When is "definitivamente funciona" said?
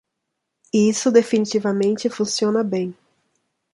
1.11-2.63